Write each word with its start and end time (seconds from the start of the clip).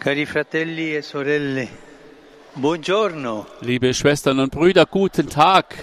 Cari 0.00 0.24
fratelli 0.24 0.96
e 0.96 1.02
sorelle, 1.02 1.68
buongiorno. 2.54 3.46
Liebe 3.60 3.92
Schwestern 3.92 4.38
und 4.38 4.50
Brüder, 4.50 4.86
guten 4.86 5.28
Tag. 5.28 5.76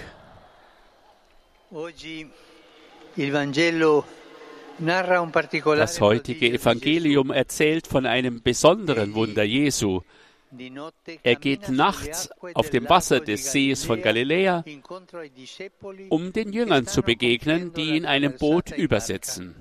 Oggi 1.69 2.27
il 3.13 3.31
Vangelo 3.31 4.03
Das 4.79 6.01
heutige 6.01 6.51
Evangelium 6.51 7.29
erzählt 7.29 7.85
von 7.85 8.07
einem 8.07 8.41
besonderen 8.41 9.13
Wunder 9.13 9.43
Jesu. 9.43 10.01
Er 11.21 11.35
geht 11.35 11.69
nachts 11.69 12.31
auf 12.55 12.71
dem 12.71 12.89
Wasser 12.89 13.19
des 13.19 13.51
Sees 13.51 13.85
von 13.85 14.01
Galiläa, 14.01 14.63
um 16.09 16.33
den 16.33 16.53
Jüngern 16.53 16.87
zu 16.87 17.03
begegnen, 17.03 17.71
die 17.71 17.95
in 17.95 18.07
einem 18.07 18.35
Boot 18.35 18.71
übersetzen. 18.71 19.53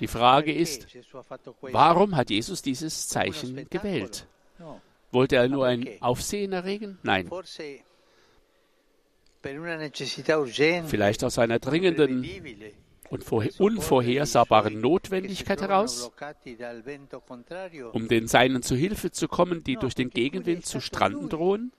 Die 0.00 0.06
Frage 0.06 0.52
ist, 0.52 0.86
warum 1.60 2.16
hat 2.16 2.30
Jesus 2.30 2.62
dieses 2.62 3.08
Zeichen 3.08 3.68
gewählt? 3.70 4.26
Wollte 5.12 5.36
er 5.36 5.48
nur 5.48 5.66
ein? 5.66 5.88
Aufsehen 6.00 6.52
erregen? 6.52 6.98
Nein, 7.02 7.30
vielleicht 10.88 11.24
aus 11.24 11.38
einer 11.38 11.58
dringenden 11.58 12.28
und 13.08 13.24
vorhe- 13.24 13.60
unvorhersehbaren 13.60 14.80
Notwendigkeit 14.80 15.60
heraus, 15.60 16.10
um 17.92 18.08
den 18.08 18.26
Seinen 18.26 18.62
zu 18.62 18.74
Hilfe 18.74 19.12
zu 19.12 19.28
kommen, 19.28 19.62
die 19.62 19.76
durch 19.76 19.94
den 19.94 20.10
Gegenwind 20.10 20.66
zu 20.66 20.80
stranden 20.80 21.28
drohen? 21.28 21.72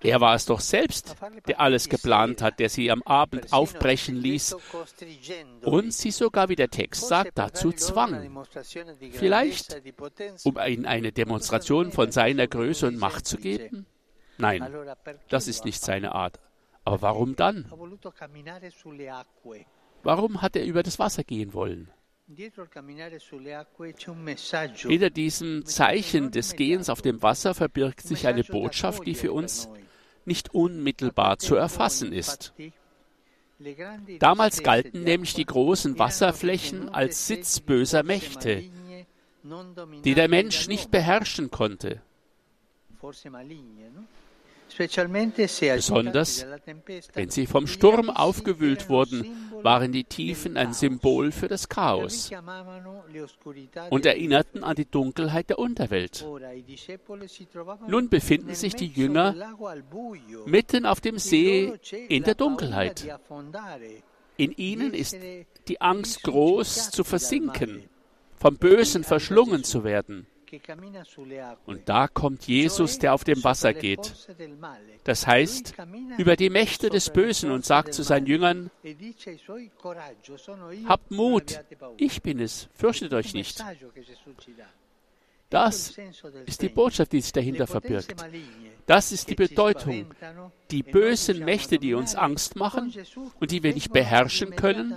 Er 0.00 0.20
war 0.20 0.34
es 0.34 0.46
doch 0.46 0.60
selbst, 0.60 1.16
der 1.48 1.60
alles 1.60 1.88
geplant 1.88 2.40
hat, 2.40 2.60
der 2.60 2.68
sie 2.68 2.90
am 2.90 3.02
Abend 3.02 3.52
aufbrechen 3.52 4.16
ließ 4.16 4.56
und 5.62 5.92
sie 5.92 6.12
sogar, 6.12 6.48
wie 6.48 6.56
der 6.56 6.70
Text 6.70 7.08
sagt, 7.08 7.36
dazu 7.36 7.72
zwang, 7.72 8.44
Vielleicht, 9.12 9.82
um 10.44 10.58
ihnen 10.58 10.86
eine 10.86 11.10
Demonstration 11.10 11.90
von 11.90 12.12
seiner 12.12 12.46
Größe 12.46 12.86
und 12.86 12.96
Macht 12.98 13.26
zu 13.26 13.38
geben? 13.38 13.86
Nein, 14.38 14.66
das 15.28 15.48
ist 15.48 15.64
nicht 15.64 15.82
seine 15.82 16.14
Art. 16.14 16.38
Aber 16.84 17.02
warum 17.02 17.34
dann? 17.34 17.66
Warum 20.02 20.42
hat 20.42 20.56
er 20.56 20.64
über 20.64 20.82
das 20.82 20.98
Wasser 20.98 21.24
gehen 21.24 21.54
wollen? 21.54 21.90
Hinter 24.76 25.10
diesem 25.10 25.66
Zeichen 25.66 26.30
des 26.30 26.56
Gehens 26.56 26.88
auf 26.88 27.02
dem 27.02 27.22
Wasser 27.22 27.54
verbirgt 27.54 28.00
sich 28.00 28.26
eine 28.26 28.44
Botschaft, 28.44 29.06
die 29.06 29.14
für 29.14 29.32
uns 29.32 29.68
nicht 30.24 30.54
unmittelbar 30.54 31.38
zu 31.38 31.54
erfassen 31.54 32.12
ist. 32.12 32.54
Damals 34.18 34.62
galten 34.62 35.04
nämlich 35.04 35.34
die 35.34 35.44
großen 35.44 35.98
Wasserflächen 35.98 36.88
als 36.88 37.26
Sitz 37.26 37.60
böser 37.60 38.02
Mächte, 38.02 38.64
die 40.04 40.14
der 40.14 40.28
Mensch 40.28 40.66
nicht 40.66 40.90
beherrschen 40.90 41.50
konnte. 41.50 42.00
Besonders 45.76 46.46
Wenn 47.12 47.30
sie 47.30 47.46
vom 47.46 47.66
Sturm 47.66 48.10
aufgewühlt 48.10 48.88
wurden, 48.88 49.52
waren 49.64 49.92
die 49.92 50.04
Tiefen 50.04 50.58
ein 50.58 50.74
Symbol 50.74 51.32
für 51.32 51.48
das 51.48 51.68
Chaos 51.70 52.30
und 53.88 54.04
erinnerten 54.04 54.62
an 54.62 54.76
die 54.76 54.84
Dunkelheit 54.84 55.48
der 55.48 55.58
Unterwelt. 55.58 56.24
Nun 57.88 58.10
befinden 58.10 58.54
sich 58.54 58.74
die 58.74 58.88
Jünger 58.88 59.34
mitten 60.44 60.84
auf 60.84 61.00
dem 61.00 61.18
See 61.18 61.72
in 62.08 62.24
der 62.24 62.34
Dunkelheit. 62.34 63.08
In 64.36 64.52
ihnen 64.52 64.92
ist 64.92 65.16
die 65.68 65.80
Angst 65.80 66.22
groß 66.24 66.90
zu 66.90 67.02
versinken, 67.02 67.88
vom 68.36 68.56
Bösen 68.56 69.02
verschlungen 69.02 69.64
zu 69.64 69.82
werden. 69.82 70.26
Und 71.66 71.88
da 71.88 72.08
kommt 72.08 72.46
Jesus, 72.46 72.98
der 72.98 73.14
auf 73.14 73.24
dem 73.24 73.42
Wasser 73.44 73.72
geht. 73.72 74.12
Das 75.04 75.26
heißt, 75.26 75.74
über 76.18 76.36
die 76.36 76.50
Mächte 76.50 76.90
des 76.90 77.10
Bösen 77.10 77.50
und 77.50 77.64
sagt 77.64 77.94
zu 77.94 78.02
seinen 78.02 78.26
Jüngern, 78.26 78.70
habt 80.86 81.10
Mut, 81.10 81.60
ich 81.96 82.22
bin 82.22 82.40
es, 82.40 82.68
fürchtet 82.74 83.12
euch 83.14 83.34
nicht. 83.34 83.64
Das 85.50 85.96
ist 86.46 86.62
die 86.62 86.68
Botschaft, 86.68 87.12
die 87.12 87.20
sich 87.20 87.32
dahinter 87.32 87.66
verbirgt. 87.66 88.14
Das 88.86 89.12
ist 89.12 89.30
die 89.30 89.36
Bedeutung. 89.36 90.12
Die 90.70 90.82
bösen 90.82 91.44
Mächte, 91.44 91.78
die 91.78 91.94
uns 91.94 92.14
Angst 92.14 92.56
machen 92.56 92.92
und 93.38 93.50
die 93.50 93.62
wir 93.62 93.72
nicht 93.72 93.92
beherrschen 93.92 94.56
können, 94.56 94.96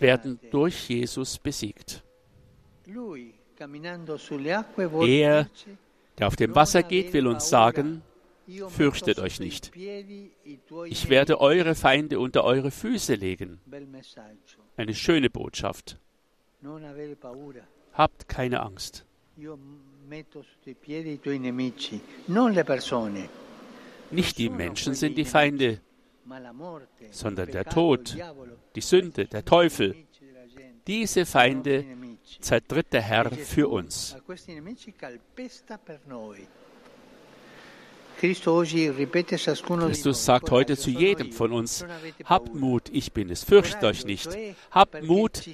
werden 0.00 0.40
durch 0.50 0.88
Jesus 0.88 1.38
besiegt. 1.38 2.02
Er, 5.06 5.48
der 6.18 6.26
auf 6.26 6.36
dem 6.36 6.54
Wasser 6.54 6.82
geht, 6.82 7.12
will 7.12 7.26
uns 7.26 7.48
sagen, 7.48 8.02
fürchtet 8.68 9.18
euch 9.18 9.40
nicht. 9.40 9.72
Ich 10.86 11.08
werde 11.08 11.40
eure 11.40 11.74
Feinde 11.74 12.18
unter 12.18 12.44
eure 12.44 12.70
Füße 12.70 13.14
legen. 13.14 13.60
Eine 14.76 14.94
schöne 14.94 15.28
Botschaft. 15.28 15.98
Habt 17.92 18.28
keine 18.28 18.62
Angst. 18.62 19.04
Nicht 24.10 24.38
die 24.38 24.48
Menschen 24.48 24.94
sind 24.94 25.18
die 25.18 25.24
Feinde, 25.24 25.80
sondern 27.10 27.50
der 27.50 27.64
Tod, 27.64 28.16
die 28.74 28.80
Sünde, 28.80 29.26
der 29.26 29.44
Teufel. 29.44 29.94
Diese 30.86 31.26
Feinde 31.26 31.84
zertritt 32.40 32.92
der 32.92 33.02
Herr 33.02 33.30
für 33.30 33.68
uns. 33.68 34.16
Christus 38.18 40.24
sagt 40.24 40.50
heute 40.50 40.76
zu 40.76 40.90
jedem 40.90 41.32
von 41.32 41.52
uns, 41.52 41.86
habt 42.24 42.54
Mut, 42.54 42.88
ich 42.90 43.12
bin 43.12 43.30
es, 43.30 43.44
fürchtet 43.44 43.84
euch 43.84 44.04
nicht. 44.04 44.28
Habt 44.72 45.04
Mut, 45.04 45.48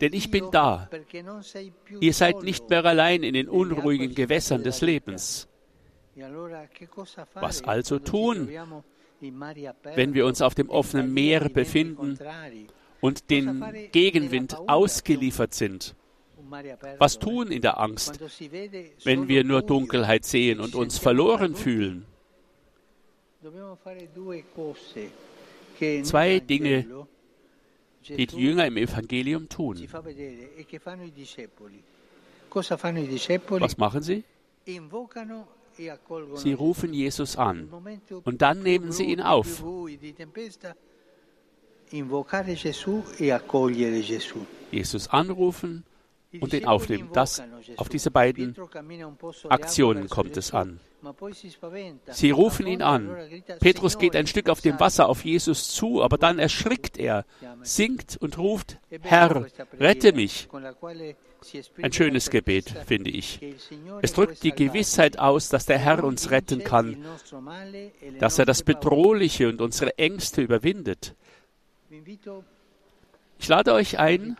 denn 0.00 0.12
ich 0.12 0.30
bin 0.30 0.50
da. 0.52 0.88
Ihr 2.00 2.14
seid 2.14 2.42
nicht 2.42 2.70
mehr 2.70 2.84
allein 2.84 3.24
in 3.24 3.34
den 3.34 3.48
unruhigen 3.48 4.14
Gewässern 4.14 4.62
des 4.62 4.80
Lebens. 4.80 5.48
Was 7.34 7.64
also 7.64 7.98
tun, 7.98 8.48
wenn 9.20 10.14
wir 10.14 10.26
uns 10.26 10.40
auf 10.40 10.54
dem 10.54 10.70
offenen 10.70 11.12
Meer 11.12 11.48
befinden 11.48 12.18
und 13.00 13.30
den 13.30 13.64
Gegenwind 13.90 14.56
ausgeliefert 14.68 15.54
sind? 15.54 15.96
Was 16.98 17.18
tun 17.18 17.50
in 17.50 17.62
der 17.62 17.80
Angst, 17.80 18.20
wenn 19.04 19.28
wir 19.28 19.44
nur 19.44 19.62
Dunkelheit 19.62 20.24
sehen 20.24 20.60
und 20.60 20.74
uns 20.74 20.98
verloren 20.98 21.54
fühlen? 21.54 22.06
Zwei 26.02 26.40
Dinge, 26.40 27.06
die 28.08 28.26
die 28.26 28.36
Jünger 28.36 28.66
im 28.66 28.76
Evangelium 28.76 29.48
tun. 29.48 29.86
Was 33.48 33.78
machen 33.78 34.02
sie? 34.02 34.24
Sie 36.36 36.52
rufen 36.52 36.94
Jesus 36.94 37.36
an 37.36 37.68
und 38.24 38.42
dann 38.42 38.62
nehmen 38.62 38.92
sie 38.92 39.04
ihn 39.04 39.20
auf. 39.20 39.62
Jesus 44.70 45.08
anrufen 45.08 45.84
und 46.40 46.52
ihn 46.52 46.66
aufnehmen. 46.66 47.10
Das, 47.12 47.42
auf 47.76 47.88
diese 47.88 48.10
beiden 48.10 48.56
Aktionen 49.48 50.08
kommt 50.08 50.36
es 50.36 50.52
an. 50.52 50.80
Sie 52.10 52.30
rufen 52.30 52.66
ihn 52.66 52.82
an. 52.82 53.14
Petrus 53.60 53.98
geht 53.98 54.16
ein 54.16 54.26
Stück 54.26 54.48
auf 54.48 54.60
dem 54.60 54.80
Wasser 54.80 55.08
auf 55.08 55.24
Jesus 55.24 55.68
zu, 55.68 56.02
aber 56.02 56.16
dann 56.18 56.38
erschrickt 56.38 56.96
er, 56.96 57.24
singt 57.62 58.16
und 58.20 58.38
ruft, 58.38 58.78
Herr, 59.02 59.46
rette 59.78 60.12
mich. 60.12 60.48
Ein 61.82 61.92
schönes 61.92 62.30
Gebet, 62.30 62.70
finde 62.86 63.10
ich. 63.10 63.40
Es 64.00 64.14
drückt 64.14 64.42
die 64.42 64.52
Gewissheit 64.52 65.18
aus, 65.18 65.50
dass 65.50 65.66
der 65.66 65.78
Herr 65.78 66.02
uns 66.04 66.30
retten 66.30 66.64
kann, 66.64 67.04
dass 68.18 68.38
er 68.38 68.46
das 68.46 68.62
Bedrohliche 68.62 69.48
und 69.48 69.60
unsere 69.60 69.98
Ängste 69.98 70.40
überwindet. 70.40 71.14
Ich 73.38 73.48
lade 73.48 73.72
euch 73.72 73.98
ein, 73.98 74.36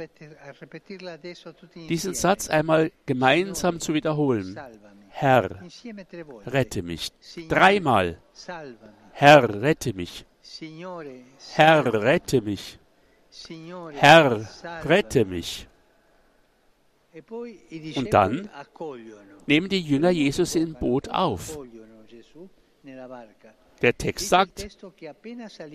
diesen 1.89 2.15
Satz 2.15 2.49
einmal 2.49 2.91
gemeinsam 3.07 3.81
zu 3.81 3.95
wiederholen. 3.95 4.59
Herr, 5.09 5.61
rette 6.47 6.83
mich. 6.83 7.13
Dreimal. 7.49 8.19
Herr, 9.13 9.63
rette 9.63 9.95
mich. 9.95 10.25
Herr, 11.55 11.93
rette 11.93 12.41
mich. 12.43 12.79
Herr, 13.93 14.49
rette 14.85 15.25
mich. 15.25 15.69
Und 17.97 18.13
dann 18.13 18.51
nehmen 19.47 19.69
die 19.69 19.81
Jünger 19.81 20.11
Jesus 20.11 20.55
im 20.57 20.75
Boot 20.75 21.09
auf. 21.09 21.59
Der 23.83 23.97
Text 23.97 24.29
sagt, 24.29 24.69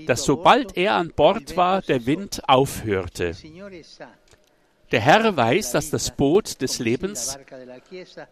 dass 0.06 0.24
sobald 0.24 0.78
er 0.78 0.96
an 0.96 1.12
Bord 1.16 1.58
war, 1.58 1.82
der 1.82 2.06
Wind 2.06 2.42
aufhörte. 2.48 3.36
Der 4.92 5.02
Herr 5.02 5.38
weiß, 5.38 5.72
dass 5.72 5.90
das 5.92 6.16
Boot 6.16 6.62
des 6.62 6.80
Lebens, 6.80 7.38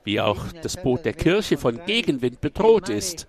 wie 0.03 0.19
auch 0.19 0.51
das 0.63 0.81
Boot 0.81 1.05
der 1.05 1.13
Kirche, 1.13 1.57
von 1.57 1.85
Gegenwind 1.85 2.41
bedroht 2.41 2.89
ist 2.89 3.27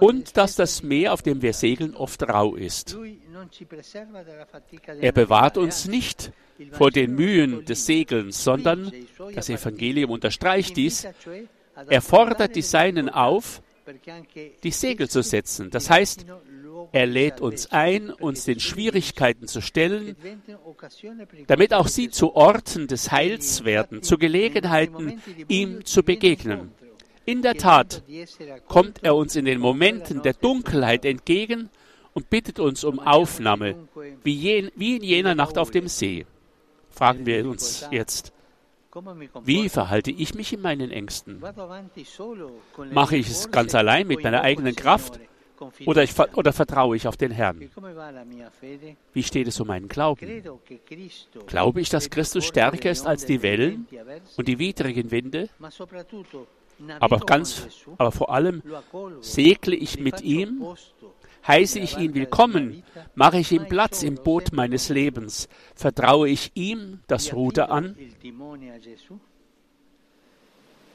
und 0.00 0.36
dass 0.36 0.56
das 0.56 0.82
Meer, 0.82 1.12
auf 1.12 1.22
dem 1.22 1.42
wir 1.42 1.52
segeln, 1.52 1.94
oft 1.94 2.22
rau 2.22 2.54
ist. 2.54 2.96
Er 5.00 5.12
bewahrt 5.12 5.58
uns 5.58 5.86
nicht 5.86 6.32
vor 6.72 6.90
den 6.90 7.14
Mühen 7.14 7.64
des 7.64 7.86
Segelns, 7.86 8.42
sondern, 8.42 8.92
das 9.34 9.48
Evangelium 9.48 10.10
unterstreicht 10.10 10.76
dies, 10.76 11.06
er 11.88 12.00
fordert 12.00 12.56
die 12.56 12.62
Seinen 12.62 13.10
auf, 13.10 13.62
die 14.62 14.70
Segel 14.70 15.08
zu 15.08 15.22
setzen. 15.22 15.70
Das 15.70 15.90
heißt, 15.90 16.26
er 16.92 17.06
lädt 17.06 17.40
uns 17.40 17.70
ein, 17.72 18.10
uns 18.10 18.44
den 18.44 18.60
Schwierigkeiten 18.60 19.46
zu 19.46 19.60
stellen, 19.60 20.16
damit 21.46 21.74
auch 21.74 21.88
sie 21.88 22.10
zu 22.10 22.34
Orten 22.34 22.86
des 22.86 23.10
Heils 23.10 23.64
werden, 23.64 24.02
zu 24.02 24.18
Gelegenheiten, 24.18 25.20
ihm 25.48 25.84
zu 25.84 26.02
begegnen. 26.02 26.72
In 27.24 27.42
der 27.42 27.54
Tat 27.54 28.04
kommt 28.68 29.02
er 29.02 29.16
uns 29.16 29.34
in 29.34 29.46
den 29.46 29.58
Momenten 29.58 30.22
der 30.22 30.34
Dunkelheit 30.34 31.04
entgegen 31.04 31.70
und 32.14 32.30
bittet 32.30 32.60
uns 32.60 32.84
um 32.84 33.00
Aufnahme, 33.00 33.88
wie, 34.22 34.34
jen, 34.34 34.70
wie 34.76 34.96
in 34.96 35.02
jener 35.02 35.34
Nacht 35.34 35.58
auf 35.58 35.70
dem 35.70 35.88
See. 35.88 36.24
Fragen 36.90 37.26
wir 37.26 37.46
uns 37.46 37.86
jetzt, 37.90 38.32
wie 39.44 39.68
verhalte 39.68 40.10
ich 40.10 40.34
mich 40.34 40.52
in 40.52 40.62
meinen 40.62 40.90
Ängsten? 40.90 41.42
Mache 42.92 43.16
ich 43.16 43.28
es 43.28 43.50
ganz 43.50 43.74
allein 43.74 44.06
mit 44.06 44.22
meiner 44.22 44.42
eigenen 44.42 44.74
Kraft 44.74 45.20
oder, 45.86 46.02
ich, 46.02 46.18
oder 46.18 46.52
vertraue 46.52 46.96
ich 46.96 47.08
auf 47.08 47.16
den 47.16 47.30
Herrn? 47.30 47.70
Wie 49.12 49.22
steht 49.22 49.48
es 49.48 49.60
um 49.60 49.68
meinen 49.68 49.88
Glauben? 49.88 50.42
Glaube 51.46 51.80
ich, 51.80 51.88
dass 51.88 52.10
Christus 52.10 52.44
stärker 52.44 52.90
ist 52.90 53.06
als 53.06 53.24
die 53.24 53.42
Wellen 53.42 53.86
und 54.36 54.48
die 54.48 54.58
widrigen 54.58 55.10
Winde? 55.10 55.48
Aber 57.00 57.20
ganz, 57.20 57.66
aber 57.96 58.12
vor 58.12 58.30
allem 58.30 58.62
segle 59.20 59.74
ich 59.74 59.98
mit 59.98 60.20
ihm, 60.20 60.62
heiße 61.46 61.78
ich 61.78 61.96
ihn 61.98 62.14
willkommen, 62.14 62.82
mache 63.14 63.38
ich 63.38 63.52
ihm 63.52 63.66
Platz 63.66 64.02
im 64.02 64.16
Boot 64.16 64.52
meines 64.52 64.88
Lebens, 64.88 65.48
vertraue 65.74 66.28
ich 66.28 66.50
ihm 66.54 67.00
das 67.06 67.32
Ruder 67.32 67.70
an. 67.70 67.96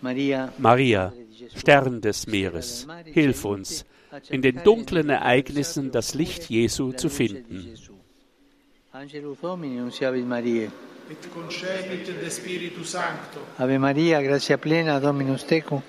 Maria, 0.01 1.13
Stern 1.55 2.01
des 2.01 2.27
Meeres, 2.27 2.87
hilf 3.05 3.45
uns, 3.45 3.85
in 4.29 4.41
den 4.41 4.63
dunklen 4.63 5.09
Ereignissen 5.09 5.91
das 5.91 6.15
Licht 6.15 6.49
Jesu 6.49 6.91
zu 6.93 7.09
finden. 7.09 7.75
Et 11.09 11.29
concepit 11.33 12.07
de 12.07 12.29
Spiritu 12.29 12.83
Sancto. 12.85 13.39
Ave 13.57 13.77
Maria, 13.79 14.21
gratia 14.21 14.55
plena, 14.55 14.99
Dominus 14.99 15.45
tecum, 15.45 15.81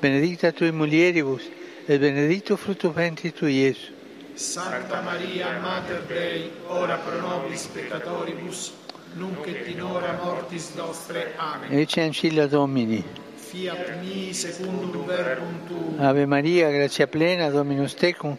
benedicta 0.00 0.50
tui 0.50 0.72
mulieribus, 0.72 1.42
et 1.86 2.00
benedictus 2.00 2.58
fructus 2.58 2.92
ventris 2.92 3.34
tui, 3.34 3.52
Iesus. 3.52 3.92
Sancta 4.34 5.00
Maria, 5.00 5.60
Mater 5.60 6.02
Dei, 6.08 6.50
ora 6.66 6.96
pro 6.96 7.20
nobis 7.20 7.66
peccatoribus, 7.66 8.72
nunc 9.14 9.46
et 9.46 9.68
in 9.68 9.80
hora 9.80 10.18
mortis 10.24 10.74
nostre. 10.74 11.34
Amen. 11.36 11.70
Ecce 11.70 12.00
ancilla 12.00 12.48
Domini. 12.48 13.04
Fiat 13.36 14.00
mi 14.00 14.32
secundum 14.32 15.06
verbum 15.06 15.66
tuum. 15.68 16.00
Ave 16.00 16.26
Maria, 16.26 16.68
gratia 16.72 17.06
plena, 17.06 17.48
Dominus 17.48 17.94
tecum, 17.94 18.36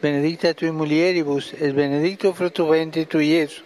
benedicta 0.00 0.52
tui 0.52 0.70
mulieribus, 0.70 1.54
et 1.54 1.72
benedictus 1.72 2.34
fructus 2.34 2.68
ventris 2.68 3.06
tui, 3.06 3.28
Iesus. 3.28 3.62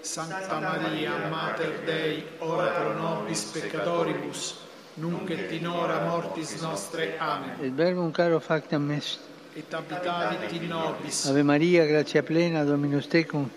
Sancta 0.00 0.60
Maria, 0.60 1.28
Mater 1.28 1.82
Dei, 1.84 2.24
ora 2.38 2.68
pro 2.68 2.94
nobis 2.94 3.44
peccatoribus, 3.52 4.56
nunc 4.94 5.28
et 5.28 5.52
in 5.52 5.66
hora 5.66 6.08
mortis 6.08 6.58
nostre. 6.62 7.18
Amen. 7.18 7.58
Il 7.60 7.74
verbum 7.74 8.10
caro 8.12 8.40
factam 8.40 8.90
est. 8.92 9.30
Et 9.54 9.74
abitavit 9.74 10.50
in 10.52 10.68
nobis. 10.68 11.26
Ave 11.26 11.42
Maria, 11.42 11.84
gratia 11.84 12.22
plena, 12.22 12.64
Dominus 12.64 13.06
tecum, 13.06 13.50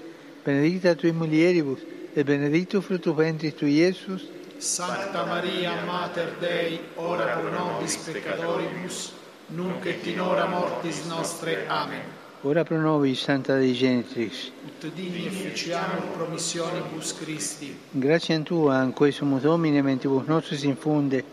benedicta 0.44 0.94
tui 0.94 1.13
mulieribus, 1.13 1.80
et 2.13 2.25
benedictus 2.25 2.83
fructus 2.83 3.15
ventris 3.15 3.56
tui, 3.56 3.80
Iesus. 3.80 4.27
Sancta 4.57 5.24
Maria, 5.25 5.71
Mater 5.86 6.36
Dei, 6.39 6.81
ora 6.95 7.38
pro 7.38 7.50
nobis 7.50 7.95
peccatoribus, 7.95 9.13
nunc 9.47 9.86
et 9.86 10.06
in 10.07 10.19
hora 10.19 10.47
mortis 10.47 11.06
nostre. 11.06 11.65
Amen. 11.68 12.01
Ora 12.41 12.63
pro 12.65 12.77
nobis, 12.77 13.21
Santa 13.21 13.56
Dei 13.56 13.74
Genitrix. 13.74 14.51
Ut 14.65 14.91
digni 14.94 15.27
efficiamur 15.27 16.12
promissionibus 16.18 17.13
Christi. 17.13 17.74
Grazie 17.91 18.36
a 18.36 18.39
Tua, 18.41 18.83
in 18.83 18.91
cui 18.91 19.12
sumus 19.12 19.41
Domine, 19.41 19.81
mentibus 19.81 20.25
nostris 20.27 20.63
infunde, 20.63 21.24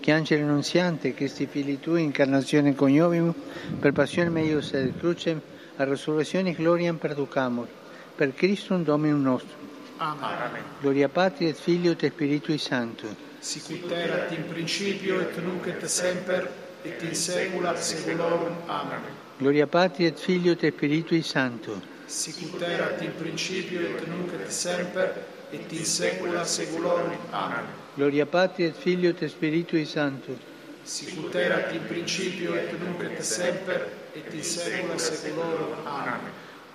che 0.00 0.12
angelo 0.12 0.44
annunziante, 0.44 1.14
Christi 1.14 1.46
fili 1.46 1.78
Tui, 1.78 2.02
incarnazione 2.02 2.74
coniovimus, 2.74 3.34
per 3.78 3.92
passione 3.92 4.30
meius 4.30 4.72
et 4.72 4.96
crucem, 4.98 5.40
a 5.76 5.84
resurrezione 5.84 6.52
gloriam 6.52 6.96
perducamur, 6.96 7.68
per 8.16 8.34
Christum 8.34 8.82
Dominum 8.82 9.22
nostrum. 9.22 9.68
Amen. 9.98 10.62
Gloria 10.80 11.08
Patri 11.08 11.48
et 11.48 11.56
Filio 11.56 11.92
et 11.92 12.10
Spiritui 12.10 12.56
Sancto. 12.56 13.06
Sicut 13.38 13.90
erat 13.90 14.30
in 14.32 14.48
principio 14.48 15.20
et 15.20 15.36
nunc 15.42 15.66
et 15.66 15.84
semper 15.86 16.50
et 16.82 17.02
in 17.02 17.14
saecula 17.14 17.76
saeculorum. 17.76 18.56
Amen. 18.66 19.00
Gloria 19.38 19.66
Patri 19.66 20.06
et 20.06 20.18
Filio 20.18 20.52
et 20.52 20.72
Spiritui 20.72 21.22
Sancto. 21.22 21.80
Sicut 22.06 22.62
erat 22.62 23.02
in 23.02 23.12
principio 23.18 23.80
et 23.80 24.06
nunc 24.08 24.32
et 24.32 24.50
semper 24.50 25.12
et 25.52 25.72
in 25.72 25.84
saecula 25.84 26.44
saeculorum. 26.44 27.12
Amen. 27.32 27.64
Gloria 27.96 28.26
Patri 28.26 28.64
et 28.64 28.74
Filio 28.74 29.10
et 29.10 29.28
Spiritui 29.28 29.84
Sancto. 29.86 30.36
Sicut 30.84 31.34
erat 31.34 31.72
in 31.72 31.86
principio 31.86 32.54
et 32.54 32.72
nunc 32.80 33.02
et 33.02 33.22
semper 33.22 33.88
et 34.14 34.32
in 34.32 34.42
saecula 34.42 34.98
saeculorum. 34.98 35.86
Amen. 35.86 36.20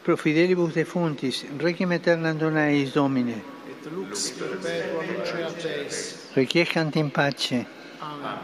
Pro 0.04 0.16
fidelibus 0.16 0.74
defuntis, 0.74 1.45
requiem 1.57 1.92
aeternam 1.92 2.38
dona 2.38 2.69
eis 2.69 2.92
Domine. 2.94 3.42
Et 3.68 3.89
lux 3.92 4.31
perpetua 4.31 5.04
luce 5.04 5.56
Teis. 5.62 6.30
Requiescant 6.36 6.95
in 6.95 7.10
pace. 7.10 7.66
Amen. 8.01 8.38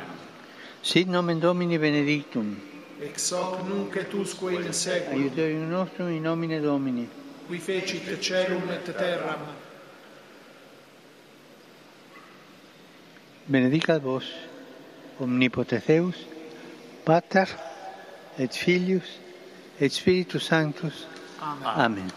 Sit 0.82 1.08
nomen 1.08 1.40
Domini 1.40 1.78
benedictum 1.78 2.70
ex 3.02 3.32
hoc 3.32 3.68
nunc 3.68 3.96
et 3.96 4.14
usque 4.14 4.52
in 4.52 4.72
seculum. 4.72 5.22
Aiuterium 5.22 5.70
nostrum 5.70 6.10
in 6.10 6.22
nomine 6.22 6.62
Domini. 6.62 7.08
Qui 7.48 7.58
fecit 7.58 8.20
celum 8.20 8.70
et 8.70 8.96
terram. 8.96 9.61
Benedicat 13.48 14.04
vos, 14.04 14.24
omnipotens 15.20 15.86
Deus, 15.86 16.16
Pater, 17.06 17.48
et 18.38 18.54
Filius, 18.56 19.20
et 19.80 19.92
Spiritus 19.92 20.46
Sanctus. 20.46 21.08
Amen. 21.42 21.66
Amen. 21.66 22.12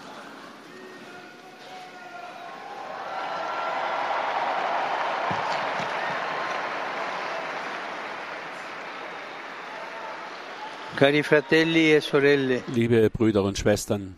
E 10.96 12.00
sorelle, 12.00 12.62
liebe 12.72 13.10
Brüder 13.10 13.42
und 13.42 13.58
Schwestern, 13.58 14.14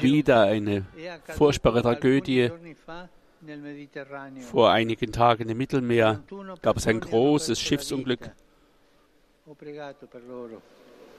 wieder 0.00 0.42
eine 0.42 0.84
furchtbare 1.36 1.82
Tragödie. 1.82 2.50
Vor 4.50 4.70
einigen 4.70 5.12
Tagen 5.12 5.48
im 5.48 5.58
Mittelmeer 5.58 6.22
gab 6.62 6.76
es 6.76 6.86
ein 6.86 7.00
großes 7.00 7.60
Schiffsunglück. 7.60 8.30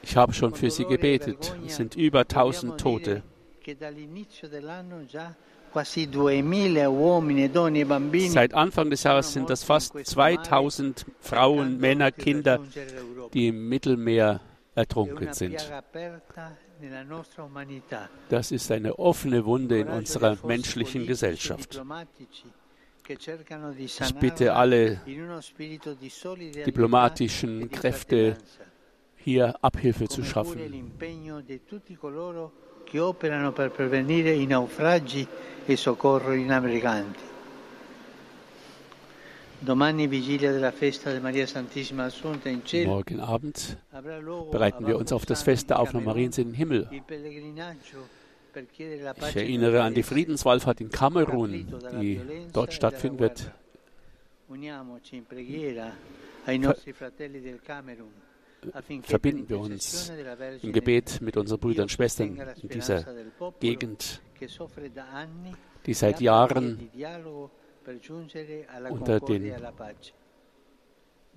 Ich 0.02 0.18
habe 0.18 0.34
schon 0.34 0.54
für 0.54 0.70
sie 0.72 0.86
gebetet. 0.86 1.56
Es 1.66 1.76
sind 1.76 1.96
über 1.96 2.22
1000 2.22 2.80
Tote. 2.80 3.24
Seit 8.30 8.54
Anfang 8.54 8.90
des 8.90 9.04
Jahres 9.04 9.34
sind 9.34 9.50
das 9.50 9.64
fast 9.64 10.06
2000 10.06 11.06
Frauen, 11.20 11.78
Männer, 11.80 12.12
Kinder, 12.12 12.60
die 13.34 13.48
im 13.48 13.68
Mittelmeer 13.68 14.40
ertrunken 14.76 15.34
sind. 15.34 15.58
Das 18.30 18.52
ist 18.52 18.72
eine 18.72 19.00
offene 19.00 19.46
Wunde 19.46 19.80
in 19.80 19.88
unserer 19.88 20.38
menschlichen 20.46 21.08
Gesellschaft. 21.08 21.82
Ich 23.78 24.16
bitte 24.16 24.54
alle 24.54 25.00
diplomatischen 26.66 27.70
Kräfte, 27.70 28.38
hier 29.18 29.56
Abhilfe 29.62 30.08
zu 30.08 30.24
schaffen 30.24 30.92
che 32.86 33.00
operano 33.00 33.52
per 33.52 33.72
prevenire 33.72 34.32
i 34.32 34.46
naufragi 34.46 35.28
e 35.66 35.76
soccorro 35.76 36.34
i 36.34 36.46
naviganti. 36.46 37.34
Morgen 42.86 43.20
Abend 43.20 43.78
bereiten 44.52 44.88
wir 44.88 44.98
uns 44.98 45.12
auf 45.12 45.26
das 45.26 45.44
Fest 45.44 45.70
der 45.70 45.80
Aufnahme 45.80 46.06
Mariens 46.06 46.38
in 46.38 46.50
den 46.50 46.54
Himmel. 46.54 46.90
Ich 49.18 49.36
erinnere 49.36 49.84
an 49.84 49.94
die 49.94 50.04
Friedenswallfahrt 50.04 50.82
in 50.82 50.90
Kamerun, 50.90 51.68
die 52.02 52.22
dort 52.54 52.74
stattfinden 52.74 53.20
wird. 53.20 53.52
Verbinden 59.04 59.50
wir 59.50 59.60
uns 59.60 60.12
im 60.62 60.74
Gebet 60.74 61.22
mit 61.22 61.38
unseren 61.38 61.60
Brüdern 61.60 61.84
und 61.84 61.92
Schwestern 61.92 62.40
in 62.62 62.70
dieser 62.70 63.06
Gegend, 63.60 64.22
die 65.86 65.94
seit 65.94 66.22
Jahren 66.22 66.90
unter 68.90 69.20
den 69.20 69.54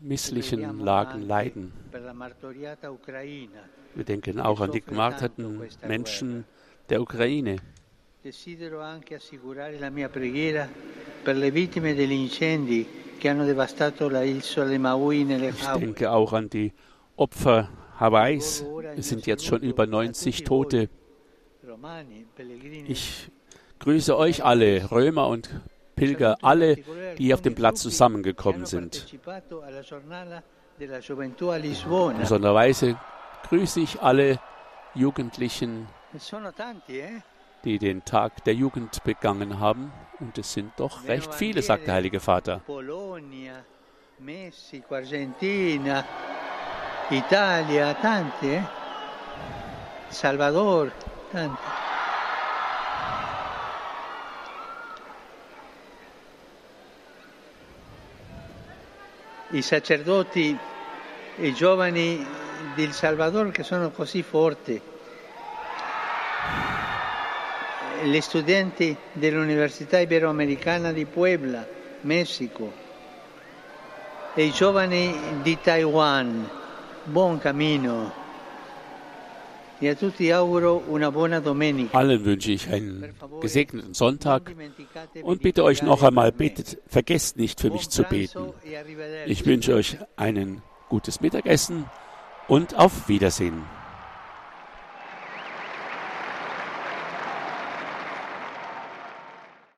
misslichen 0.00 0.80
Lagen 0.80 1.22
leiden. 1.22 1.72
Wir 3.94 4.04
denken 4.04 4.40
auch 4.40 4.60
an 4.60 4.70
die 4.70 4.80
gemarterten 4.80 5.60
Menschen 5.86 6.44
der 6.88 7.02
Ukraine. 7.02 7.56
Ich 8.22 8.46
denke 15.80 16.10
auch 16.10 16.32
an 16.32 16.50
die 16.50 16.72
Opfer 17.16 17.68
Hawaiis. 17.98 18.64
Es 18.96 19.08
sind 19.08 19.26
jetzt 19.26 19.44
schon 19.44 19.62
über 19.62 19.86
90 19.86 20.44
Tote. 20.44 20.88
Ich 22.86 23.30
grüße 23.78 24.16
euch 24.16 24.44
alle, 24.44 24.90
Römer 24.90 25.28
und 25.28 25.50
Pilger, 25.98 26.36
alle, 26.42 26.76
die 27.18 27.34
auf 27.34 27.42
dem 27.42 27.54
Platz 27.54 27.82
zusammengekommen 27.82 28.66
sind. 28.66 29.06
Besonderweise 32.18 32.96
grüße 33.48 33.80
ich 33.80 34.00
alle 34.00 34.38
Jugendlichen, 34.94 35.88
die 37.64 37.78
den 37.78 38.04
Tag 38.04 38.44
der 38.44 38.54
Jugend 38.54 39.02
begangen 39.04 39.58
haben. 39.58 39.92
Und 40.20 40.38
es 40.38 40.52
sind 40.52 40.72
doch 40.76 41.06
recht 41.06 41.34
viele, 41.34 41.62
sagt 41.62 41.86
der 41.86 41.94
Heilige 41.94 42.20
Vater. 42.20 42.62
Messico, 44.20 44.96
Argentina, 44.96 46.04
Italia, 47.08 47.94
tanti, 47.94 48.56
eh? 48.56 48.62
Salvador, 50.10 50.90
tanti. 51.30 51.87
I 59.50 59.62
sacerdoti 59.62 60.58
i 61.36 61.54
giovani 61.54 62.22
del 62.74 62.92
Salvador 62.92 63.50
che 63.50 63.62
sono 63.62 63.90
così 63.90 64.22
forti, 64.22 64.78
gli 68.02 68.20
studenti 68.20 68.94
dell'Università 69.12 70.00
Iberoamericana 70.00 70.92
di 70.92 71.06
Puebla, 71.06 71.66
Messico, 72.02 72.70
e 74.34 74.42
i 74.42 74.50
giovani 74.50 75.40
di 75.40 75.58
Taiwan, 75.58 76.46
buon 77.04 77.38
cammino. 77.38 78.27
Allen 81.92 82.24
wünsche 82.24 82.52
ich 82.52 82.68
einen 82.68 83.14
gesegneten 83.40 83.94
Sonntag 83.94 84.54
und 85.22 85.42
bitte 85.42 85.64
euch 85.64 85.82
noch 85.82 86.02
einmal, 86.02 86.32
betet, 86.32 86.78
vergesst 86.88 87.36
nicht 87.36 87.60
für 87.60 87.70
mich 87.70 87.88
zu 87.88 88.02
beten. 88.02 88.52
E 88.64 89.30
ich 89.30 89.46
wünsche 89.46 89.74
euch 89.74 89.98
ein 90.16 90.62
gutes 90.88 91.20
Mittagessen 91.20 91.84
und 92.48 92.76
auf 92.76 93.08
Wiedersehen. 93.08 93.77